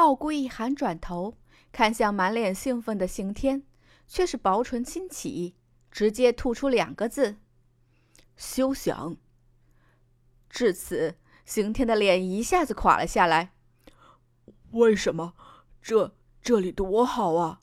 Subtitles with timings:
[0.00, 1.36] 傲孤一寒转头
[1.70, 3.64] 看向满脸兴奋的刑天，
[4.08, 5.54] 却是薄唇轻启，
[5.90, 7.36] 直接吐出两个字
[8.34, 9.18] ：“休想。”
[10.48, 13.52] 至此，刑天的脸一下子垮了下来。
[14.70, 15.34] 为什么？
[15.82, 17.60] 这这里多好啊！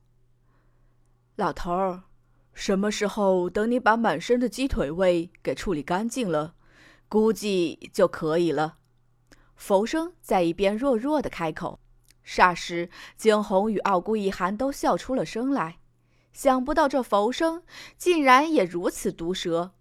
[1.37, 2.03] 老头儿，
[2.53, 6.53] 什么时候等你把满身的鸡腿味给处理干净了，
[7.09, 8.77] 估计就可以了。
[9.55, 11.79] 佛生在一边弱弱的开口。
[12.27, 15.77] 霎时，惊鸿与傲孤一寒都笑出了声来。
[16.33, 17.63] 想不到这浮生
[17.97, 19.71] 竟然也如此毒舌。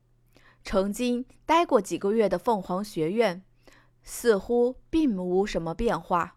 [0.63, 3.43] 曾经待过几个月的凤凰学院，
[4.03, 6.37] 似乎并无什么变化。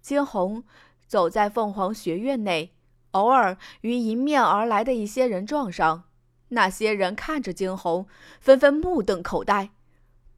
[0.00, 0.64] 惊鸿
[1.06, 2.74] 走在凤凰学院内，
[3.12, 6.04] 偶尔与迎面而来的一些人撞上。
[6.48, 8.06] 那些人看着惊鸿，
[8.38, 9.70] 纷纷目瞪口呆。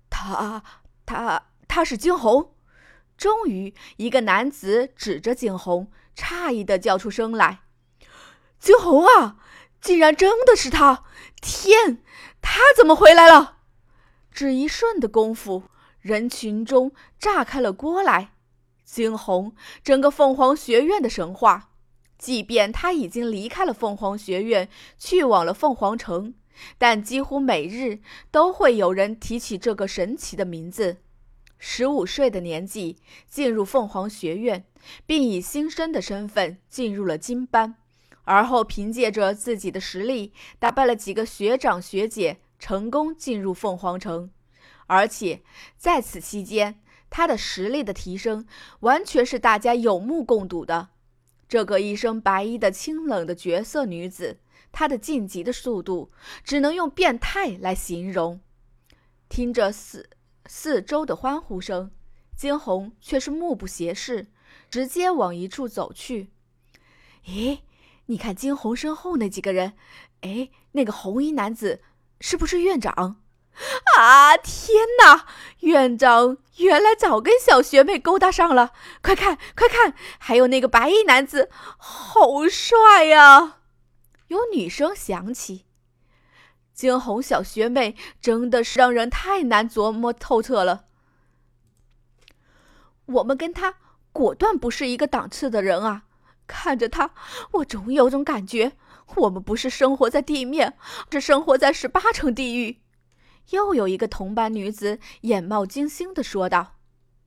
[0.09, 0.63] 他，
[1.05, 2.53] 他，他是惊鸿。
[3.17, 7.61] 终于，一个男子指着惊鸿，诧异的叫出声来
[8.61, 9.37] ：“惊鸿啊，
[9.81, 11.05] 竟然真的是他！
[11.41, 12.03] 天，
[12.43, 13.59] 他怎么回来了？”
[14.31, 15.65] 只一瞬的功夫，
[16.01, 18.33] 人群中炸开了锅来。
[18.85, 21.71] 惊鸿，整个凤凰学院的神话。
[22.19, 26.35] 即便他已经离开了凤凰学院，去往了凤凰城，
[26.79, 30.99] 但几乎每日都会有人提起这个神奇的名字。
[31.59, 34.65] 十五岁的年纪进入凤凰学院，
[35.07, 37.77] 并以新生的身份进入了金班，
[38.25, 44.31] 而后凭借着自己的实力打败了几个学长学姐，成功进入凤凰城。
[44.87, 45.43] 而且
[45.77, 48.47] 在此期间，他的实力的提升
[48.81, 50.91] 完全是大家有目共睹的。
[51.49, 54.39] 这个一身白衣的清冷的绝色女子，
[54.73, 56.11] 她的晋级的速度
[56.45, 58.41] 只能用变态来形容。
[59.29, 60.11] 听着四。
[60.49, 61.91] 四周的欢呼声，
[62.37, 64.27] 惊鸿却是目不斜视，
[64.71, 66.31] 直接往一处走去。
[67.27, 67.61] 咦，
[68.07, 69.75] 你看惊鸿身后那几个人，
[70.21, 71.83] 哎，那个红衣男子
[72.21, 73.21] 是不是院长？
[73.97, 75.27] 啊，天哪！
[75.61, 78.73] 院长原来早跟小学妹勾搭上了。
[79.03, 83.61] 快看，快看，还有那个白衣男子，好帅呀！
[84.29, 85.65] 有女声响起。
[86.77, 90.85] 惊鸿小学妹真的是让人太难琢磨透彻了。
[93.07, 93.77] 我们跟她
[94.13, 96.05] 果断不是一个档次的人啊！
[96.47, 97.13] 看着她，
[97.53, 98.77] 我总有种感觉，
[99.17, 100.77] 我们不是生活在地面，
[101.11, 102.83] 是生活在十八层地狱。
[103.51, 106.75] 又有一个同班女子眼冒金星的说道。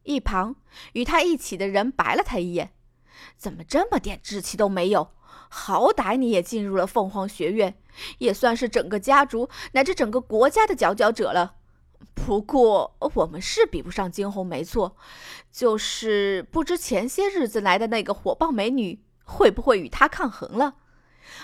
[0.04, 0.58] 一旁
[0.94, 2.74] 与她一起的人白了他一眼
[3.36, 5.12] ：“怎么这么点志气都没有？
[5.50, 7.76] 好歹你也进入了凤凰学院。”
[8.20, 11.56] 也算是整个家族乃至整个国家的佼佼者了。
[12.14, 14.96] 不过我们是比不上惊鸿，没错。
[15.52, 20.76] 就是不知前些日子来的那个火爆美女会不会与他抗衡了？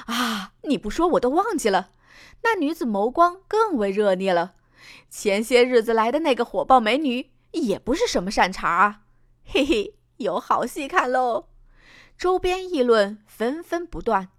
[0.06, 0.54] 啊！
[0.64, 1.90] 你不说我都忘记了。
[2.44, 4.54] 那女子眸光更为热烈了。
[5.10, 9.02] 前些日子来的那个火爆美女也不是什么善茬啊！
[9.44, 11.48] 嘿嘿，有好戏看喽！
[12.18, 14.30] 周边议论纷纷不断。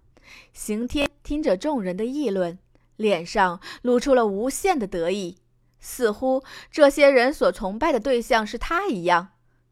[0.51, 2.57] 刑天听着众人的议论，
[2.95, 5.37] 脸上露出了无限的得意，
[5.79, 9.29] 似乎这些人所崇拜的对象是他一样。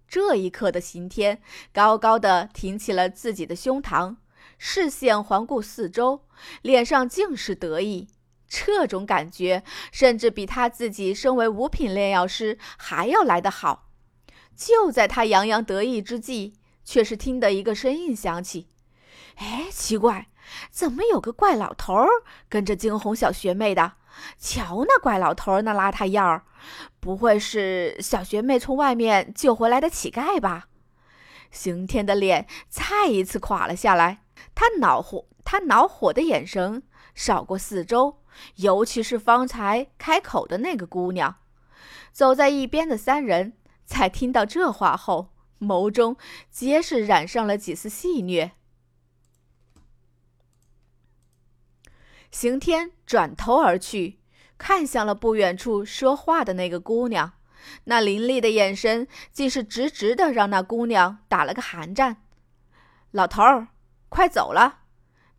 [0.07, 1.41] 这一刻的刑天
[1.73, 4.17] 高高的挺起了自己的胸膛，
[4.57, 6.21] 视线环顾四周，
[6.61, 8.07] 脸上尽是得意。
[8.47, 13.89] 这种感觉甚至比他自己身为五品炼药师还要来得好。
[14.55, 16.53] 就在他洋洋得意之际，
[16.85, 18.69] 却是听得一个声音响起
[19.35, 20.28] ：“哎，奇怪。”
[20.69, 22.07] 怎么有个怪老头儿
[22.47, 23.94] 跟着惊鸿小学妹的？
[24.38, 26.44] 瞧那怪老头儿那邋遢样儿，
[27.00, 30.68] 不会是小学妹从外面救回来的乞丐吧？
[31.50, 34.22] 刑天的脸再一次垮了下来，
[34.53, 36.84] 他恼火，他恼火的眼神
[37.16, 38.22] 扫过四周，
[38.57, 41.38] 尤其是方才开口的那个姑娘。
[42.12, 43.53] 走在一边的三人
[43.84, 46.17] 在听到这话后，眸中
[46.50, 48.51] 皆是染上了几丝戏谑。
[52.31, 54.19] 刑天转头而去，
[54.57, 57.33] 看向了不远处说话的那个姑娘，
[57.85, 62.24] 那凌厉的眼神竟是直直的让那姑娘打了个寒战。
[63.12, 63.69] 老头儿，
[64.09, 64.81] 快走了！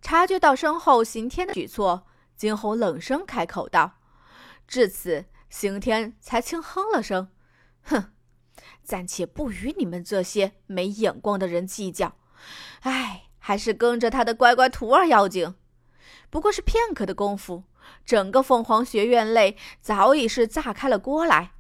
[0.01, 3.99] 察觉到身后刑天的举措，惊鸿冷声开口道。
[4.67, 7.31] 至此，刑天才轻哼了声
[7.83, 8.13] ：“哼，
[8.87, 12.15] 暂且不与你们这些没眼光的人计较。
[12.81, 15.55] 哎，还是跟着他的乖乖徒儿要紧。”
[16.31, 17.65] 不过是片刻的功夫，
[18.05, 21.53] 整个凤凰学院内早已是炸开了锅来。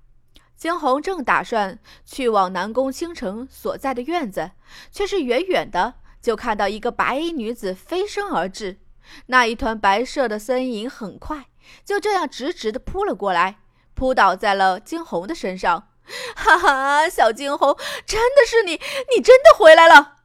[0.56, 4.52] 惊鸿正打算去往南宫倾城所在的院子，
[4.90, 8.79] 却是远远的就看到一个白衣女子飞身而至。
[9.26, 11.46] 那一团白色的身影很快
[11.84, 13.58] 就这样直直的扑了过来，
[13.94, 15.90] 扑倒在了惊鸿的身上。
[16.37, 17.76] 哈哈，小惊鸿，
[18.06, 18.81] 真的是你！
[19.14, 20.19] 你真的回来了！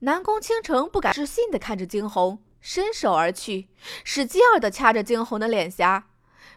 [0.00, 3.68] 南宫倾城不敢置信的看着惊鸿，伸手而去，
[4.04, 6.08] 使劲儿的掐着惊鸿的脸颊。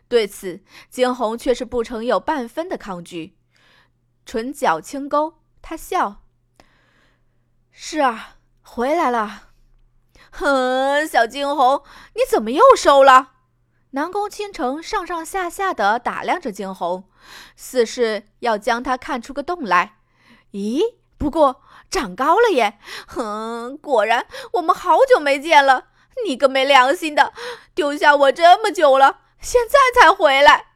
[0.07, 3.37] 对此，惊鸿却是不曾有半分的抗拒，
[4.25, 6.23] 唇角轻勾，他笑
[7.71, 9.49] ：“是啊，回来了。
[10.31, 11.83] ”哼，小惊鸿，
[12.15, 13.34] 你怎么又瘦了？
[13.95, 17.05] 南宫倾城上上下下的打量着惊鸿，
[17.55, 19.99] 似是要将他看出个洞来。
[20.51, 20.81] 咦，
[21.17, 22.77] 不过长高了耶！
[23.07, 25.87] 哼，果然我们好久没见了。
[26.25, 27.31] 你个没良心的，
[27.73, 29.21] 丢下我这么久了。
[29.39, 30.73] 现在才回来，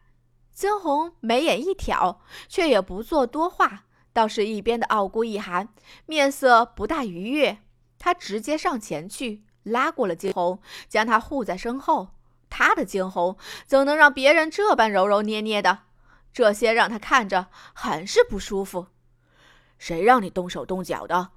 [0.53, 3.83] 惊鸿眉眼一挑，却也不做多话。
[4.13, 5.67] 倒是一边的傲孤一寒，
[6.05, 7.57] 面色不大愉悦。
[7.97, 12.11] 他直接上前去，拉过了惊鸿，将他护在身后。
[12.49, 15.79] 他的惊鸿怎能让别人这般揉揉捏捏的？
[16.31, 18.87] 这些让他看着很是不舒服。
[19.77, 21.29] 谁让你动手动脚的？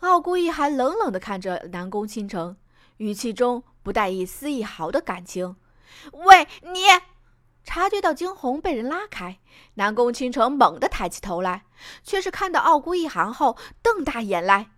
[0.00, 2.56] 傲孤一寒冷冷地看着南宫倾城，
[2.98, 5.56] 语气中不带一丝一毫的感情。
[6.12, 6.80] 喂，你！
[7.62, 9.38] 察觉到惊鸿被人拉开，
[9.74, 11.64] 南宫倾城猛地抬起头来，
[12.02, 14.70] 却是看到傲孤一寒后，瞪大眼来。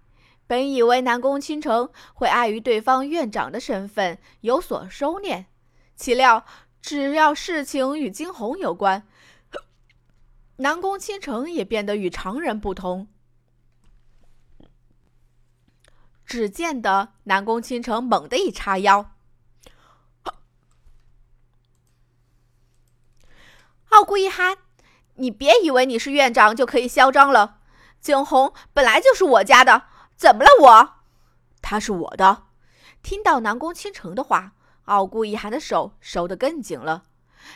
[0.46, 5.44] 本以为南宫倾城会碍于对方院长的身份有所收敛，
[5.94, 6.44] 岂料
[6.80, 9.06] 只要事情与惊鸿有关，
[10.56, 13.08] 南宫倾城也变得与常人不同。
[16.24, 19.12] 只见得南宫倾城猛地一叉腰。
[23.90, 24.56] 傲孤一寒，
[25.16, 27.60] 你别以为你是院长就可以嚣张了。
[28.00, 29.84] 惊鸿本来就是我家的，
[30.16, 30.94] 怎么了我？
[31.60, 32.46] 他是我的。
[33.02, 34.54] 听到南宫倾城的话，
[34.84, 37.04] 傲孤一寒的手收得更紧了。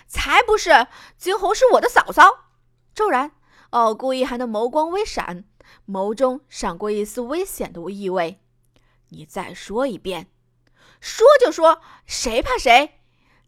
[0.07, 0.87] 才不是，
[1.17, 2.51] 惊鸿是我的嫂嫂。
[2.95, 3.33] 骤然，
[3.71, 5.45] 傲孤一寒的眸光微闪，
[5.87, 8.41] 眸中闪过一丝危险的意味。
[9.11, 10.29] 你再说一遍。
[11.01, 13.01] 说就说，谁怕谁？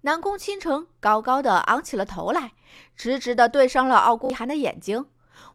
[0.03, 2.53] 南宫倾城高高的昂起了头来。
[2.95, 5.07] 直直的对上了傲孤一寒的眼睛，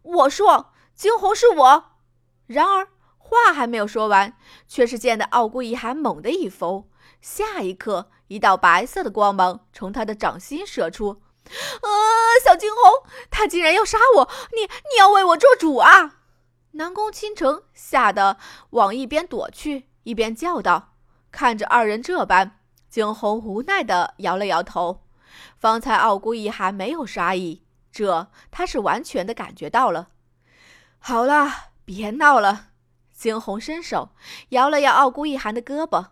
[0.01, 1.91] 我说：“惊鸿是我。”
[2.47, 2.87] 然而
[3.17, 4.35] 话还没有说完，
[4.67, 6.89] 却是见得傲孤一寒猛地一伏，
[7.23, 11.21] 下一刻，一道白色的光芒从他的掌心射出。
[11.81, 11.87] 啊！
[12.43, 14.29] 小惊鸿，他竟然要杀我！
[14.51, 16.17] 你你要为我做主啊！
[16.71, 18.37] 南宫倾城吓得
[18.71, 20.95] 往一边躲去，一边叫道
[21.31, 22.59] ：“看着二人这般，
[22.89, 25.05] 惊鸿无奈的摇了摇头。”
[25.57, 30.09] 方才傲孤一寒没有杀意，这他是完全的感觉到了。
[30.99, 32.67] 好了，别闹了。
[33.13, 34.09] 惊鸿伸手
[34.49, 36.07] 摇了摇傲孤一寒的胳膊，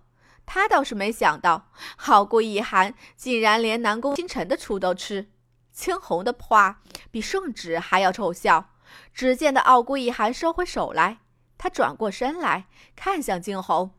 [0.53, 1.69] 他倒是没想到，
[2.07, 5.31] 傲孤一寒竟然连南宫倾城的醋都吃。
[5.71, 8.71] 青红的话比圣旨还要臭笑。
[9.13, 11.19] 只见得傲孤一寒收回手来，
[11.57, 12.67] 他转过身来
[12.97, 13.91] 看向惊鸿：“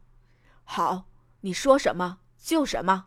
[0.65, 1.05] 好，
[1.41, 3.07] 你说什么就什么。”